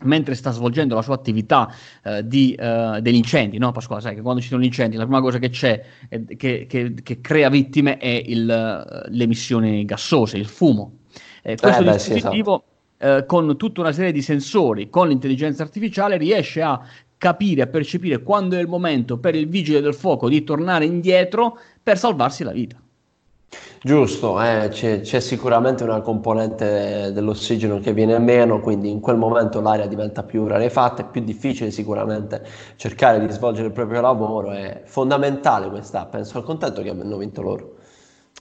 mentre 0.03 0.35
sta 0.35 0.51
svolgendo 0.51 0.95
la 0.95 1.03
sua 1.03 1.15
attività 1.15 1.73
eh, 2.03 2.27
di, 2.27 2.57
uh, 2.59 3.01
degli 3.01 3.17
incendi, 3.17 3.59
no 3.59 3.73
Pasquale? 3.73 4.01
Sai 4.01 4.15
che 4.15 4.23
quando 4.23 4.41
ci 4.41 4.49
sono 4.49 4.63
gli 4.63 4.67
incendi 4.67 4.97
la 4.97 5.05
prima 5.05 5.21
cosa 5.21 5.39
che 5.39 5.51
c'è, 5.51 5.85
eh, 6.09 6.25
che, 6.37 6.67
che, 6.67 6.95
che, 7.03 7.21
crea 7.21 7.49
vittime, 7.49 7.99
è 7.99 8.23
il, 8.25 8.47
le 8.47 9.23
emissioni 9.25 9.85
gassose, 9.85 10.39
il 10.39 10.47
fumo. 10.47 10.99
Eh, 11.43 11.57
questo 11.57 11.83
eh, 11.83 11.93
dispositivo, 11.93 12.65
esatto. 13.01 13.27
con 13.27 13.57
tutta 13.57 13.81
una 13.81 13.93
serie 13.93 14.13
di 14.13 14.23
sensori, 14.23 14.91
con 14.91 15.09
l'intelligenza 15.09 15.63
artificiale, 15.63 16.19
riesce 16.19 16.61
a 16.61 16.81
capire, 17.17 17.63
a 17.63 17.67
percepire 17.67 18.23
quando 18.23 18.57
è 18.57 18.61
il 18.61 18.69
momento 18.69 19.19
per 19.19 19.35
il 19.35 19.49
vigile 19.49 19.81
del 19.81 19.95
fuoco 19.95 20.29
di 20.29 20.43
tornare 20.43 20.85
indietro 20.85 21.59
per 21.83 21.99
salvarsi 21.99 22.45
la 22.45 22.53
vita. 22.53 22.81
Giusto, 23.83 24.41
eh, 24.43 24.69
c'è, 24.71 25.01
c'è, 25.01 25.21
sicuramente 25.21 25.85
una 25.85 26.03
componente 26.03 27.13
dell'ossigeno 27.13 27.81
che 27.81 27.93
viene 27.95 28.19
meno, 28.19 28.61
quindi 28.61 28.91
in 28.91 29.01
quel 29.01 29.17
momento 29.17 29.61
l'aria 29.61 29.87
diventa 29.87 30.23
più 30.23 30.47
rarefatta, 30.47 31.03
è 31.03 31.11
più 31.11 31.23
difficile 31.23 31.71
sicuramente 31.71 32.43
cercare 32.77 33.25
di 33.25 33.33
svolgere 33.33 33.69
il 33.69 33.73
proprio 33.73 34.03
lavoro, 34.03 34.51
è 34.51 34.83
fondamentale 34.85 35.69
questa 35.71 36.03
app, 36.03 36.17
sono 36.21 36.45
contento 36.45 36.83
che 36.83 36.91
abbiano 36.91 37.17
vinto 37.17 37.41
loro. 37.41 37.77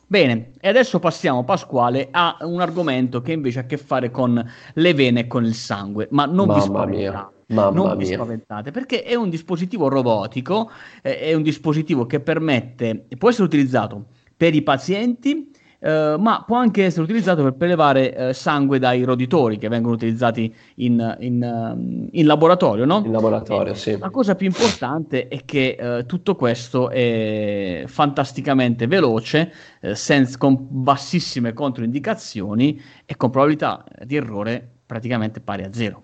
Bene, 0.08 0.54
e 0.60 0.68
adesso 0.68 0.98
passiamo, 0.98 1.44
Pasquale, 1.44 2.08
a 2.10 2.38
un 2.42 2.62
argomento 2.62 3.22
che 3.22 3.34
invece 3.34 3.60
ha 3.60 3.62
a 3.62 3.66
che 3.66 3.78
fare 3.78 4.10
con 4.10 4.44
le 4.74 4.94
vene 4.96 5.20
e 5.22 5.28
con 5.28 5.46
il 5.46 5.54
sangue, 5.54 6.08
ma 6.12 6.26
non 6.26 6.48
Mamma 6.48 6.54
vi 6.56 6.62
spaventate. 6.62 7.34
Mamma 7.50 7.70
non 7.72 7.98
vi 7.98 8.06
spaventate 8.06 8.72
perché 8.72 9.04
è 9.04 9.14
un 9.16 9.30
dispositivo 9.30 9.88
robotico, 9.88 10.72
eh, 11.04 11.20
è 11.20 11.34
un 11.34 11.44
dispositivo 11.44 12.08
che 12.08 12.20
permette, 12.20 13.06
può 13.18 13.30
essere 13.30 13.46
utilizzato 13.46 14.06
per 14.36 14.56
i 14.56 14.64
pazienti, 14.64 15.49
eh, 15.80 16.16
ma 16.20 16.44
può 16.46 16.58
anche 16.58 16.84
essere 16.84 17.04
utilizzato 17.04 17.42
per 17.42 17.54
prelevare 17.54 18.14
eh, 18.14 18.34
sangue 18.34 18.80
dai 18.80 19.04
roditori 19.04 19.58
che 19.58 19.70
vengono 19.70 19.96
utilizzati 19.96 20.54
in, 20.76 21.18
in, 21.20 21.42
uh, 21.42 22.10
in 22.12 22.26
laboratorio. 22.26 22.86
No? 22.86 23.02
In 23.06 23.12
laboratorio, 23.12 23.74
sì. 23.74 23.98
La 23.98 24.10
cosa 24.10 24.36
più 24.36 24.48
importante 24.48 25.28
è 25.30 25.46
che 25.46 25.78
uh, 25.80 26.06
tutto 26.06 26.36
questo 26.36 26.90
è 26.90 27.84
fantasticamente 27.86 28.88
veloce, 28.88 29.54
uh, 29.82 29.94
senza, 29.94 30.38
con 30.38 30.58
bassissime 30.70 31.54
controindicazioni 31.54 32.82
e 33.06 33.16
con 33.16 33.30
probabilità 33.30 33.86
di 34.04 34.18
errore 34.18 34.68
praticamente 34.86 35.40
pari 35.40 35.64
a 35.64 35.70
zero. 35.72 36.04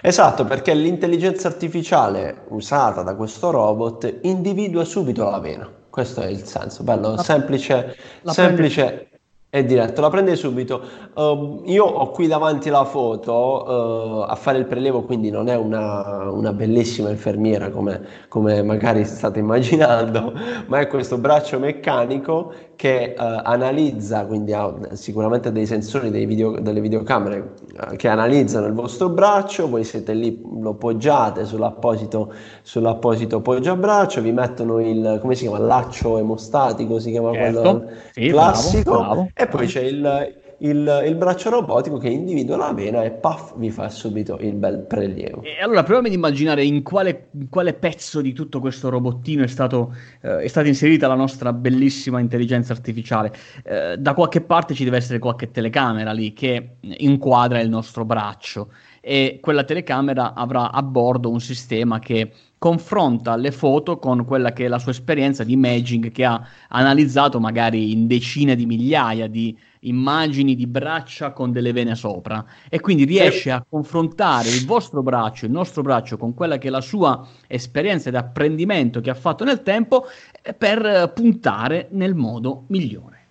Esatto, 0.00 0.44
perché 0.44 0.74
l'intelligenza 0.74 1.48
artificiale 1.48 2.44
usata 2.48 3.02
da 3.02 3.14
questo 3.14 3.50
robot 3.50 4.18
individua 4.22 4.84
subito 4.84 5.28
la 5.28 5.38
vena. 5.38 5.81
Questo 5.92 6.22
è 6.22 6.26
il 6.26 6.44
senso, 6.44 6.84
bello, 6.84 7.16
la, 7.16 7.22
semplice, 7.22 7.94
la 8.22 8.32
semplice 8.32 9.10
e 9.50 9.62
diretto. 9.66 10.00
La 10.00 10.08
prende 10.08 10.34
subito. 10.36 10.80
Uh, 11.12 11.60
io 11.66 11.84
ho 11.84 12.10
qui 12.12 12.28
davanti 12.28 12.70
la 12.70 12.86
foto 12.86 13.34
uh, 13.34 14.20
a 14.26 14.34
fare 14.34 14.56
il 14.56 14.64
prelevo, 14.64 15.02
quindi 15.02 15.28
non 15.28 15.50
è 15.50 15.54
una, 15.54 16.30
una 16.30 16.54
bellissima 16.54 17.10
infermiera 17.10 17.68
come, 17.68 18.00
come, 18.28 18.62
magari 18.62 19.04
state 19.04 19.40
immaginando, 19.40 20.32
ma 20.68 20.80
è 20.80 20.86
questo 20.86 21.18
braccio 21.18 21.58
meccanico 21.58 22.54
che 22.76 23.14
uh, 23.16 23.22
analizza, 23.22 24.26
quindi 24.26 24.52
ha 24.52 24.74
sicuramente 24.92 25.52
dei 25.52 25.66
sensori 25.66 26.10
dei 26.10 26.26
video, 26.26 26.58
delle 26.60 26.80
videocamere 26.80 27.54
che 27.96 28.08
analizzano 28.08 28.66
il 28.66 28.72
vostro 28.72 29.08
braccio, 29.08 29.68
voi 29.68 29.84
siete 29.84 30.14
lì, 30.14 30.42
lo 30.60 30.74
poggiate 30.74 31.44
sull'apposito, 31.44 32.32
sull'apposito 32.62 33.40
poggiabraccio, 33.40 34.20
vi 34.20 34.32
mettono 34.32 34.80
il, 34.80 35.18
come 35.20 35.34
si 35.34 35.46
chiama, 35.46 35.64
laccio 35.64 36.18
emostatico, 36.18 36.98
si 36.98 37.10
chiama 37.10 37.32
certo. 37.32 37.60
quello 37.60 37.90
sì, 38.12 38.28
classico. 38.28 38.90
Bravo, 38.90 39.04
bravo 39.04 39.28
e 39.34 39.46
poi 39.46 39.66
c'è 39.66 39.82
il, 39.82 40.40
il, 40.62 41.02
il, 41.06 41.14
braccio 41.16 41.50
robotico 41.50 41.98
che 41.98 42.08
individua 42.08 42.56
la 42.56 42.72
vena 42.72 43.02
e 43.02 43.10
puff 43.10 43.54
vi 43.56 43.70
fa 43.70 43.88
subito 43.88 44.38
il 44.40 44.54
bel 44.54 44.80
prelievo. 44.80 45.42
E 45.42 45.60
allora 45.60 45.82
proviamo 45.82 46.06
ad 46.06 46.12
immaginare 46.12 46.64
in 46.64 46.82
quale, 46.82 47.28
in 47.32 47.48
quale, 47.48 47.74
pezzo 47.74 48.20
di 48.20 48.32
tutto 48.32 48.60
questo 48.60 48.88
robottino 48.88 49.42
è, 49.42 49.48
stato, 49.48 49.94
eh, 50.20 50.38
è 50.38 50.46
stata 50.46 50.68
inserita 50.68 51.08
la 51.08 51.14
nostra 51.14 51.52
bellissima 51.52 52.20
intelligenza 52.20 52.72
artificiale. 52.72 53.32
Eh, 53.64 53.96
da 53.98 54.14
qualche 54.14 54.40
parte 54.40 54.74
ci 54.74 54.84
deve 54.84 54.98
essere 54.98 55.18
qualche 55.18 55.50
telecamera 55.50 56.12
lì 56.12 56.32
che 56.32 56.76
inquadra 56.80 57.60
il 57.60 57.68
nostro 57.68 58.04
braccio 58.04 58.68
e 59.00 59.38
quella 59.40 59.64
telecamera 59.64 60.32
avrà 60.34 60.70
a 60.70 60.80
bordo 60.82 61.28
un 61.28 61.40
sistema 61.40 61.98
che 61.98 62.30
confronta 62.62 63.34
le 63.34 63.50
foto 63.50 63.98
con 63.98 64.24
quella 64.24 64.52
che 64.52 64.66
è 64.66 64.68
la 64.68 64.78
sua 64.78 64.92
esperienza 64.92 65.42
di 65.42 65.54
imaging 65.54 66.12
che 66.12 66.24
ha 66.24 66.46
analizzato 66.68 67.40
magari 67.40 67.90
in 67.90 68.06
decine 68.06 68.54
di 68.54 68.66
migliaia 68.66 69.26
di 69.26 69.58
immagini 69.80 70.54
di 70.54 70.68
braccia 70.68 71.32
con 71.32 71.50
delle 71.50 71.72
vene 71.72 71.96
sopra 71.96 72.44
e 72.68 72.78
quindi 72.78 73.02
riesce 73.02 73.50
a 73.50 73.66
confrontare 73.68 74.48
il 74.48 74.64
vostro 74.64 75.02
braccio, 75.02 75.46
il 75.46 75.50
nostro 75.50 75.82
braccio 75.82 76.16
con 76.16 76.34
quella 76.34 76.58
che 76.58 76.68
è 76.68 76.70
la 76.70 76.80
sua 76.80 77.26
esperienza 77.48 78.10
di 78.10 78.16
apprendimento 78.16 79.00
che 79.00 79.10
ha 79.10 79.14
fatto 79.14 79.42
nel 79.42 79.64
tempo 79.64 80.04
eh, 80.40 80.54
per 80.54 81.10
puntare 81.12 81.88
nel 81.90 82.14
modo 82.14 82.62
migliore. 82.68 83.26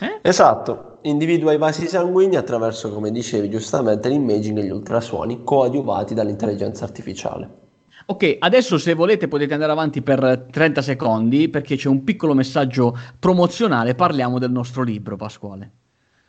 Eh? 0.00 0.20
Esatto, 0.22 1.00
individua 1.02 1.52
i 1.52 1.58
vasi 1.58 1.86
sanguigni 1.86 2.36
attraverso, 2.36 2.90
come 2.90 3.10
dicevi 3.10 3.50
giustamente, 3.50 4.08
l'immagine 4.08 4.62
e 4.62 4.64
gli 4.64 4.70
ultrasuoni 4.70 5.44
coadiuvati 5.44 6.14
dall'intelligenza 6.14 6.84
artificiale. 6.84 7.63
Ok, 8.06 8.36
adesso 8.38 8.76
se 8.76 8.94
volete 8.94 9.28
potete 9.28 9.54
andare 9.54 9.72
avanti 9.72 10.02
per 10.02 10.46
30 10.50 10.82
secondi 10.82 11.48
perché 11.48 11.76
c'è 11.76 11.88
un 11.88 12.04
piccolo 12.04 12.34
messaggio 12.34 12.96
promozionale, 13.18 13.94
parliamo 13.94 14.38
del 14.38 14.50
nostro 14.50 14.82
libro, 14.82 15.16
Pasquale. 15.16 15.72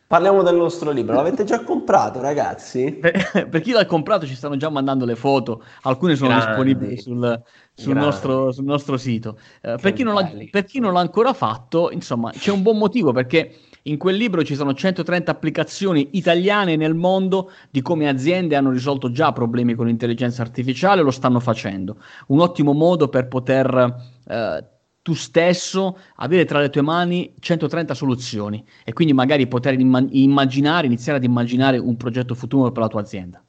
Parliamo 0.08 0.44
del 0.44 0.56
nostro 0.56 0.92
libro, 0.92 1.16
l'avete 1.16 1.44
già 1.46 1.64
comprato 1.64 2.22
ragazzi? 2.22 2.92
Per, 3.02 3.50
per 3.50 3.62
chi 3.62 3.72
l'ha 3.72 3.88
comprato 3.88 4.28
ci 4.28 4.36
stanno 4.36 4.56
già 4.56 4.70
mandando 4.70 5.04
le 5.04 5.16
foto, 5.16 5.64
alcune 5.82 6.16
sono 6.16 6.30
grandi, 6.30 6.46
disponibili 6.46 6.98
sul, 7.02 7.42
sul, 7.74 7.96
nostro, 7.96 8.52
sul, 8.52 8.66
nostro, 8.66 8.98
sito. 8.98 9.40
Uh, 9.64 9.78
per, 9.80 9.94
chi 9.94 10.04
per, 10.52 10.64
chi 10.64 10.80
non 10.80 10.94
l'ha, 10.94 11.00
ancora 11.00 11.34
fatto, 11.34 11.90
insomma, 11.90 12.30
c'è 12.30 12.52
un 12.52 12.62
buon 12.62 12.78
motivo 12.78 13.12
perché 13.14 13.56
in 13.88 13.98
quel 13.98 14.16
libro 14.16 14.44
ci 14.44 14.56
sono 14.56 14.74
130 14.74 15.30
applicazioni 15.30 16.10
italiane 16.14 16.76
nel 16.76 16.96
mondo 16.96 17.52
di 17.70 17.82
come 17.82 18.08
aziende 18.08 18.56
hanno 18.56 18.72
risolto 18.72 19.12
già 19.12 19.32
problemi 19.32 19.76
con 19.76 19.86
l'intelligenza 19.86 20.42
artificiale, 20.42 21.04
lo 21.04 21.12
stanno 21.12 21.40
facendo. 21.40 21.98
Un 22.28 22.40
ottimo 22.40 22.74
modo 22.74 23.10
per 23.10 23.28
poter 23.28 23.96
eh, 24.28 24.64
tu 25.04 25.14
stesso 25.14 26.00
avere 26.16 26.46
tra 26.46 26.60
le 26.60 26.70
tue 26.70 26.82
mani 26.82 27.36
130 27.40 27.94
soluzioni 27.94 28.66
e 28.84 28.92
quindi 28.92 29.14
magari 29.14 29.46
poter 29.48 29.80
imma- 29.80 30.08
immaginare, 30.10 30.88
iniziare 30.88 31.20
ad 31.20 31.24
immaginare 31.24 31.78
un 31.78 31.96
progetto 31.96 32.34
futuro 32.34 32.72
per 32.72 32.82
la 32.82 32.90
tua 32.90 33.02
azienda. 33.02 33.44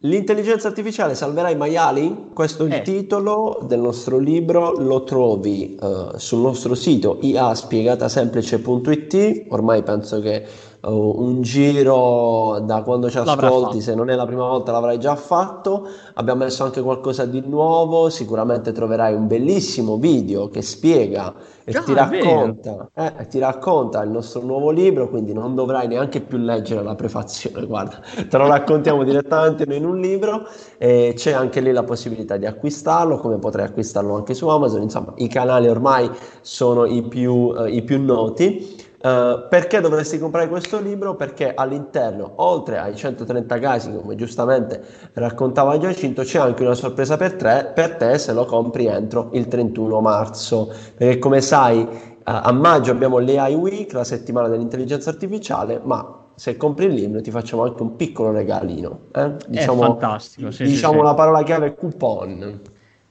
L'intelligenza 0.00 0.68
artificiale 0.68 1.14
salverà 1.14 1.48
i 1.48 1.56
maiali? 1.56 2.26
Questo 2.34 2.64
è 2.64 2.66
il 2.66 2.74
eh. 2.74 2.82
titolo 2.82 3.64
del 3.66 3.80
nostro 3.80 4.18
libro, 4.18 4.72
lo 4.72 5.04
trovi 5.04 5.74
uh, 5.80 6.18
sul 6.18 6.40
nostro 6.40 6.74
sito 6.74 7.16
iaspiegatasemplice.it, 7.22 9.46
ormai 9.48 9.82
penso 9.82 10.20
che 10.20 10.44
un 10.82 11.42
giro 11.42 12.60
da 12.62 12.82
quando 12.82 13.10
ci 13.10 13.18
ascolti, 13.18 13.80
se 13.80 13.94
non 13.94 14.10
è 14.10 14.14
la 14.14 14.26
prima 14.26 14.46
volta 14.46 14.72
l'avrai 14.72 14.98
già 14.98 15.16
fatto. 15.16 15.88
Abbiamo 16.14 16.44
messo 16.44 16.64
anche 16.64 16.82
qualcosa 16.82 17.24
di 17.24 17.42
nuovo, 17.46 18.08
sicuramente 18.10 18.72
troverai 18.72 19.14
un 19.14 19.26
bellissimo 19.26 19.96
video 19.96 20.48
che 20.48 20.62
spiega 20.62 21.34
e 21.68 21.72
già, 21.72 21.82
ti, 21.82 21.94
racconta, 21.94 22.88
eh, 22.94 23.26
ti 23.26 23.40
racconta 23.40 24.00
il 24.02 24.10
nostro 24.10 24.40
nuovo 24.42 24.70
libro, 24.70 25.08
quindi 25.08 25.32
non 25.32 25.56
dovrai 25.56 25.88
neanche 25.88 26.20
più 26.20 26.38
leggere 26.38 26.80
la 26.84 26.94
prefazione, 26.94 27.66
guarda, 27.66 28.00
te 28.28 28.36
lo 28.36 28.46
raccontiamo 28.46 29.02
direttamente 29.02 29.64
in 29.74 29.84
un 29.84 29.98
libro 29.98 30.46
e 30.78 31.14
c'è 31.16 31.32
anche 31.32 31.60
lì 31.60 31.72
la 31.72 31.82
possibilità 31.82 32.36
di 32.36 32.46
acquistarlo, 32.46 33.18
come 33.18 33.38
potrai 33.38 33.66
acquistarlo 33.66 34.14
anche 34.14 34.32
su 34.32 34.46
Amazon, 34.46 34.82
insomma 34.82 35.12
i 35.16 35.26
canali 35.26 35.66
ormai 35.66 36.08
sono 36.40 36.84
i 36.84 37.02
più, 37.02 37.52
eh, 37.58 37.70
i 37.70 37.82
più 37.82 38.00
noti. 38.00 38.84
Uh, 38.98 39.46
perché 39.48 39.80
dovresti 39.80 40.18
comprare 40.18 40.48
questo 40.48 40.80
libro? 40.80 41.16
Perché 41.16 41.52
all'interno, 41.54 42.32
oltre 42.36 42.78
ai 42.78 42.96
130 42.96 43.58
casi, 43.58 43.94
come 43.94 44.14
giustamente 44.16 44.82
raccontava 45.12 45.78
Giacinto, 45.78 46.22
c'è 46.22 46.38
anche 46.38 46.62
una 46.62 46.74
sorpresa 46.74 47.16
per, 47.16 47.34
tre, 47.34 47.72
per 47.74 47.96
te 47.96 48.18
se 48.18 48.32
lo 48.32 48.44
compri 48.46 48.86
entro 48.86 49.28
il 49.32 49.48
31 49.48 50.00
marzo. 50.00 50.72
Perché 50.96 51.18
come 51.18 51.40
sai, 51.40 51.80
uh, 51.80 52.20
a 52.22 52.52
maggio 52.52 52.90
abbiamo 52.90 53.18
l'AI 53.18 53.54
Week, 53.54 53.92
la 53.92 54.04
settimana 54.04 54.48
dell'intelligenza 54.48 55.10
artificiale, 55.10 55.80
ma 55.82 56.24
se 56.34 56.56
compri 56.56 56.84
il 56.84 56.92
libro 56.92 57.20
ti 57.20 57.30
facciamo 57.30 57.64
anche 57.64 57.82
un 57.82 57.96
piccolo 57.96 58.30
regalino. 58.30 59.06
Eh? 59.12 59.36
Diciamo, 59.48 59.82
È 59.82 59.86
fantastico. 59.86 60.50
Sì, 60.50 60.64
diciamo 60.64 60.98
sì, 60.98 61.04
la 61.04 61.14
parola 61.14 61.42
chiave 61.42 61.74
coupon. 61.74 62.60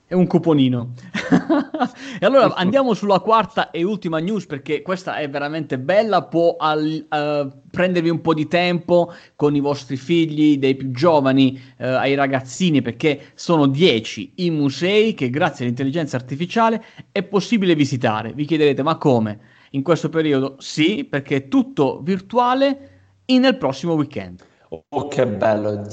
È 0.08 0.14
un 0.14 0.28
cuponino. 0.28 0.94
e 2.20 2.26
allora 2.28 2.54
andiamo 2.54 2.94
sulla 2.94 3.20
quarta 3.20 3.72
e 3.72 3.84
ultima 3.84 4.20
news 4.20 4.46
perché 4.46 4.84
questa 4.84 5.18
è 5.18 5.28
veramente 5.28 5.80
bella, 5.80 6.26
può 6.26 6.58
al, 6.60 7.08
uh, 7.10 7.52
prendervi 7.72 8.10
un 8.10 8.22
po' 8.22 8.36
di 8.36 8.48
tempo 8.48 9.12
con 9.36 9.56
i 9.56 9.60
vostri 9.60 9.98
figli, 9.98 10.60
dei 10.60 10.76
più 10.76 10.92
giovani, 10.92 11.60
uh, 11.80 11.86
ai 11.86 12.14
ragazzini, 12.14 12.84
perché 12.84 13.32
sono 13.34 13.66
10 13.66 14.34
i 14.36 14.52
musei 14.52 15.16
che 15.16 15.32
grazie 15.32 15.66
all'intelligenza 15.66 16.18
artificiale 16.18 16.84
è 17.12 17.24
possibile 17.24 17.74
visitare. 17.74 18.32
Vi 18.34 18.46
chiederete 18.46 18.84
ma 18.84 18.98
come? 18.98 19.40
In 19.72 19.82
questo 19.82 20.10
periodo 20.10 20.58
sì, 20.60 21.04
perché 21.04 21.36
è 21.36 21.48
tutto 21.48 22.00
virtuale 22.04 22.90
nel 23.26 23.58
prossimo 23.58 23.94
weekend. 23.94 24.46
Oh, 24.70 25.08
che 25.08 25.26
bello! 25.26 25.88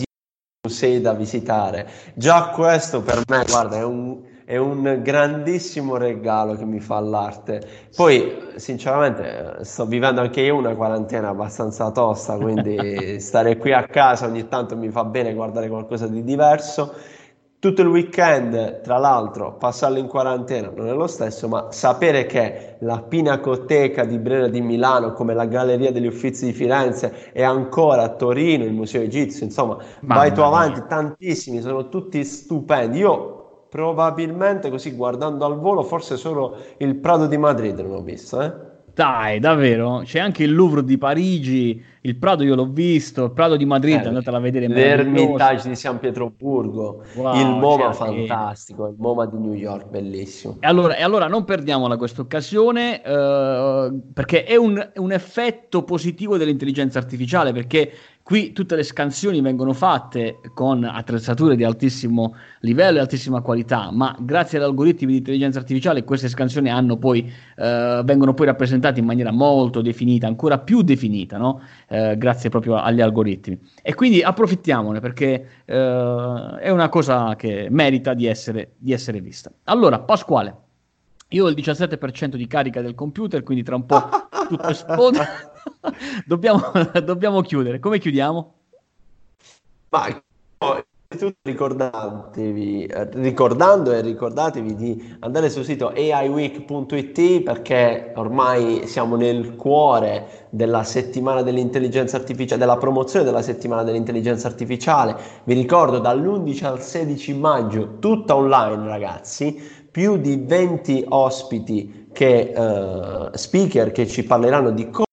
10 0.65 0.69
musei 0.69 1.01
da 1.01 1.13
visitare. 1.13 1.89
Già 2.15 2.51
questo 2.51 3.03
per 3.03 3.23
me, 3.27 3.45
guarda, 3.49 3.79
è 3.79 3.83
un, 3.83 4.21
è 4.45 4.57
un 4.57 5.01
grandissimo 5.03 5.97
regalo 5.97 6.55
che 6.55 6.65
mi 6.65 6.79
fa 6.79 7.01
l'arte. 7.01 7.61
Poi, 7.97 8.53
sinceramente, 8.55 9.65
sto 9.65 9.87
vivendo 9.87 10.21
anche 10.21 10.41
io 10.41 10.55
una 10.55 10.77
quarantena 10.77 11.31
abbastanza 11.31 11.91
tosta, 11.91 12.37
quindi 12.37 13.19
stare 13.19 13.57
qui 13.57 13.73
a 13.73 13.89
casa 13.89 14.27
ogni 14.27 14.47
tanto 14.47 14.77
mi 14.77 14.89
fa 14.91 15.03
bene 15.03 15.35
guardare 15.35 15.69
qualcosa 15.69 16.07
di 16.07 16.23
diverso 16.23 16.95
tutto 17.63 17.83
il 17.83 17.87
weekend, 17.87 18.81
tra 18.81 18.99
l'altro, 18.99 19.55
passarlo 19.57 19.99
in 19.99 20.09
quarantena 20.09 20.73
non 20.75 20.89
è 20.89 20.93
lo 20.93 21.07
stesso, 21.07 21.47
ma 21.47 21.71
sapere 21.71 22.27
che 22.27 22.75
la 22.81 23.01
Pinacoteca 23.01 24.05
di 24.05 24.19
Brera 24.19 24.49
di 24.49 24.61
Milano, 24.61 25.13
come 25.13 25.33
la 25.33 25.47
Galleria 25.47 25.93
degli 25.93 26.09
Uffizi 26.09 26.47
di 26.47 26.53
Firenze, 26.53 27.31
è 27.31 27.45
ancora 27.45 28.03
a 28.03 28.09
Torino, 28.17 28.65
il 28.65 28.73
Museo 28.73 29.03
Egizio, 29.03 29.45
insomma, 29.45 29.77
Mamma 30.01 30.23
vai 30.23 30.33
tu 30.33 30.41
avanti, 30.41 30.81
mia. 30.81 30.89
tantissimi, 30.89 31.61
sono 31.61 31.89
tutti 31.89 32.25
stupendi. 32.25 32.99
Io 32.99 33.67
probabilmente 33.69 34.69
così 34.69 34.91
guardando 34.97 35.45
al 35.45 35.61
volo, 35.61 35.85
forse 35.85 36.17
solo 36.17 36.57
il 36.79 36.97
Prado 36.97 37.29
di 37.29 37.37
Madrid 37.37 37.79
non 37.79 37.93
ho 37.93 38.03
visto, 38.03 38.41
eh? 38.41 38.72
Dai, 38.95 39.39
davvero? 39.39 40.03
C'è 40.05 40.19
anche 40.19 40.43
il 40.45 40.55
Louvre 40.55 40.85
di 40.85 40.99
Parigi, 40.99 41.83
il 42.03 42.17
Prado 42.17 42.45
io 42.45 42.55
l'ho 42.55 42.67
visto, 42.67 43.25
il 43.25 43.33
Prado 43.33 43.57
di 43.57 43.65
Madrid, 43.65 44.03
eh, 44.05 44.09
andatela 44.09 44.37
a 44.37 44.41
vedere. 44.41 44.69
L'Ermitage 44.69 45.69
di 45.69 45.75
San 45.77 45.99
Pietroburgo, 45.99 47.03
wow, 47.15 47.35
il 47.35 47.47
MoMA 47.47 47.93
fantastico, 47.93 48.89
il 48.89 48.97
MoMA 48.99 49.27
di 49.27 49.39
New 49.39 49.55
York, 49.55 49.89
bellissimo. 49.89 50.57
E 50.61 50.67
allora, 50.67 50.97
e 50.97 51.03
allora 51.03 51.27
non 51.27 51.45
perdiamola 51.45 51.97
questa 51.97 52.21
occasione, 52.21 53.03
eh, 53.03 53.93
perché 54.13 54.45
è 54.45 54.57
un, 54.57 54.91
un 54.97 55.13
effetto 55.13 55.85
positivo 55.85 56.37
dell'intelligenza 56.37 56.99
artificiale, 56.99 57.53
perché 57.53 57.93
Qui 58.23 58.53
tutte 58.53 58.77
le 58.77 58.85
scansioni 58.85 59.41
vengono 59.41 59.73
fatte 59.73 60.39
con 60.55 60.85
attrezzature 60.85 61.57
di 61.57 61.65
altissimo 61.65 62.37
livello 62.61 62.99
e 62.99 63.01
altissima 63.01 63.41
qualità, 63.41 63.91
ma 63.91 64.17
grazie 64.21 64.59
agli 64.59 64.65
algoritmi 64.65 65.11
di 65.11 65.19
intelligenza 65.19 65.59
artificiale 65.59 66.05
queste 66.05 66.29
scansioni 66.29 66.71
poi, 66.99 67.31
eh, 67.57 68.01
vengono 68.05 68.33
poi 68.33 68.47
rappresentate 68.47 69.01
in 69.01 69.07
maniera 69.07 69.33
molto 69.33 69.83
definita, 69.83 70.29
ancora 70.29 70.59
più 70.59 70.83
definita, 70.83 71.37
no? 71.37 71.63
eh, 71.89 72.17
grazie 72.17 72.49
proprio 72.49 72.77
agli 72.77 73.01
algoritmi. 73.01 73.59
E 73.83 73.95
quindi 73.95 74.23
approfittiamone 74.23 75.01
perché 75.01 75.49
eh, 75.65 76.57
è 76.61 76.71
una 76.71 76.89
cosa 76.89 77.35
che 77.35 77.67
merita 77.71 78.15
di 78.15 78.27
essere, 78.27 78.75
di 78.79 78.93
essere 78.93 79.21
vista. 79.21 79.51
Allora, 79.65 79.99
Pasquale, 79.99 80.57
io 81.31 81.47
ho 81.47 81.49
il 81.49 81.57
17% 81.57 82.37
di 82.37 82.47
carica 82.47 82.81
del 82.81 82.95
computer, 82.95 83.43
quindi 83.43 83.65
tra 83.65 83.75
un 83.75 83.85
po' 83.85 84.09
tutto 84.49 84.69
esploda. 84.69 85.27
dobbiamo, 86.27 86.61
dobbiamo 87.05 87.41
chiudere. 87.41 87.79
Come 87.79 87.99
chiudiamo? 87.99 88.55
Ma 89.91 90.23
ricordatevi, 91.43 92.89
ricordando 93.15 93.93
e 93.93 94.01
ricordatevi 94.01 94.75
di 94.75 95.17
andare 95.21 95.51
sul 95.51 95.65
sito 95.65 95.93
aiweek.it 95.95 97.43
perché 97.43 98.13
ormai 98.17 98.87
siamo 98.87 99.17
nel 99.17 99.57
cuore 99.57 100.47
della 100.51 100.85
settimana 100.85 101.43
dell'intelligenza 101.43 102.17
artificiale, 102.17 102.61
della 102.61 102.79
promozione 102.79 103.25
della 103.25 103.43
settimana 103.43 103.83
dell'intelligenza 103.83 104.49
artificiale. 104.49 105.17
Vi 105.45 105.55
ricordo 105.55 105.99
dall'11 105.99 106.65
al 106.65 106.83
16 106.83 107.35
maggio, 107.35 107.99
tutta 107.99 108.35
online 108.35 108.87
ragazzi, 108.87 109.61
più 109.91 110.17
di 110.17 110.37
20 110.37 111.05
ospiti 111.09 112.09
che, 112.13 112.53
uh, 112.57 113.37
speaker 113.37 113.93
che 113.93 114.07
ci 114.07 114.25
parleranno 114.25 114.71
di 114.71 114.89
come 114.89 115.07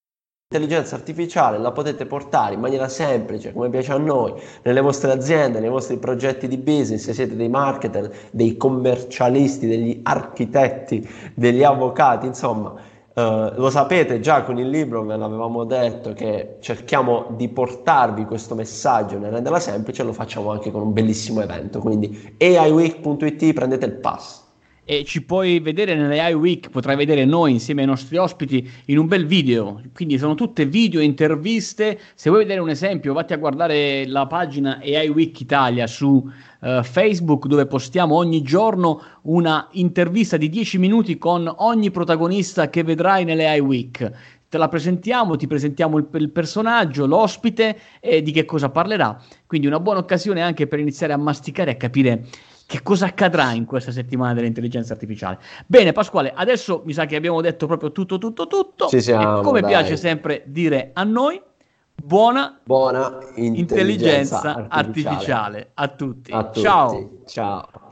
l'intelligenza 0.51 0.95
artificiale 0.95 1.59
la 1.59 1.71
potete 1.71 2.07
portare 2.07 2.55
in 2.55 2.59
maniera 2.59 2.87
semplice, 2.87 3.53
come 3.53 3.69
piace 3.69 3.91
a 3.91 3.97
noi, 3.97 4.33
nelle 4.63 4.81
vostre 4.81 5.11
aziende, 5.11 5.59
nei 5.59 5.69
vostri 5.69 5.97
progetti 5.97 6.47
di 6.47 6.57
business, 6.57 7.03
se 7.03 7.13
siete 7.13 7.35
dei 7.35 7.49
marketer, 7.49 8.11
dei 8.31 8.57
commercialisti, 8.57 9.67
degli 9.67 9.99
architetti, 10.01 11.07
degli 11.35 11.61
avvocati, 11.61 12.25
insomma. 12.25 12.73
Uh, 13.13 13.51
lo 13.57 13.69
sapete 13.69 14.21
già 14.21 14.41
con 14.41 14.57
il 14.57 14.69
libro, 14.69 15.03
ve 15.03 15.17
l'avevamo 15.17 15.65
detto 15.65 16.13
che 16.13 16.57
cerchiamo 16.61 17.27
di 17.35 17.47
portarvi 17.49 18.25
questo 18.25 18.55
messaggio 18.55 19.19
nel 19.19 19.31
renderla 19.31 19.59
semplice 19.59 20.01
e 20.01 20.05
lo 20.05 20.13
facciamo 20.13 20.49
anche 20.49 20.71
con 20.71 20.81
un 20.81 20.93
bellissimo 20.93 21.41
evento. 21.41 21.77
Quindi 21.77 22.33
aiweek.it 22.39 23.53
prendete 23.53 23.85
il 23.85 23.93
pass 23.97 24.47
e 24.89 25.03
ci 25.05 25.23
puoi 25.23 25.59
vedere 25.59 25.93
nelle 25.93 26.19
AI 26.19 26.33
Week, 26.33 26.71
potrai 26.71 26.95
vedere 26.95 27.23
noi 27.23 27.51
insieme 27.51 27.81
ai 27.81 27.87
nostri 27.87 28.17
ospiti 28.17 28.67
in 28.85 28.97
un 28.97 29.05
bel 29.05 29.27
video. 29.27 29.83
Quindi 29.93 30.17
sono 30.17 30.33
tutte 30.33 30.65
video, 30.65 30.99
interviste. 30.99 31.99
Se 32.15 32.31
vuoi 32.31 32.41
vedere 32.41 32.59
un 32.59 32.71
esempio, 32.71 33.13
vatti 33.13 33.33
a 33.33 33.37
guardare 33.37 34.07
la 34.07 34.25
pagina 34.25 34.79
AI 34.81 35.09
Week 35.09 35.39
Italia 35.39 35.85
su 35.85 36.07
uh, 36.07 36.81
Facebook 36.81 37.45
dove 37.45 37.67
postiamo 37.67 38.15
ogni 38.15 38.41
giorno 38.41 39.03
una 39.25 39.67
intervista 39.73 40.37
di 40.37 40.49
10 40.49 40.79
minuti 40.79 41.19
con 41.19 41.53
ogni 41.57 41.91
protagonista 41.91 42.71
che 42.71 42.81
vedrai 42.81 43.25
nelle 43.25 43.47
AI 43.47 43.59
Week 43.59 44.11
te 44.49 44.57
la 44.57 44.67
presentiamo, 44.67 45.35
ti 45.35 45.45
presentiamo 45.45 45.99
il, 45.99 46.07
il, 46.13 46.31
personaggio, 46.31 47.05
l'ospite 47.05 47.77
e 47.99 48.23
di 48.23 48.31
che 48.31 48.45
cosa 48.45 48.69
parlerà. 48.71 49.21
Quindi 49.45 49.67
una 49.67 49.79
buona 49.79 49.99
occasione 49.99 50.41
anche 50.41 50.65
per 50.65 50.79
iniziare 50.79 51.13
a 51.13 51.17
masticare 51.17 51.69
e 51.69 51.73
a 51.75 51.77
capire 51.77 52.25
che 52.69 52.83
cosa 52.83 53.07
accadrà 53.07 53.53
in 53.53 53.65
questa 53.65 53.91
settimana 53.91 54.35
dell'intelligenza 54.35 54.93
artificiale. 54.93 55.39
Bene, 55.65 55.91
Pasquale, 55.91 56.31
adesso 56.35 56.83
mi 56.85 56.93
sa 56.93 57.07
che 57.07 57.15
abbiamo 57.15 57.41
detto 57.41 57.65
proprio 57.65 57.91
tutto, 57.91 58.19
tutto, 58.19 58.45
tutto. 58.45 58.87
Ci 58.89 59.01
siamo, 59.01 59.39
e 59.39 59.43
come 59.43 59.61
dai. 59.61 59.71
piace 59.71 59.97
sempre 59.97 60.43
dire 60.45 60.91
a 60.93 61.03
noi, 61.03 61.41
buona, 61.95 62.59
buona 62.63 63.17
intelligenza, 63.37 63.57
intelligenza 63.57 64.67
artificiale. 64.69 64.69
artificiale. 64.69 65.71
a 65.73 65.87
tutti. 65.87 66.31
A 66.31 66.43
tutti. 66.43 66.59
Ciao. 66.61 67.09
Ciao. 67.25 67.88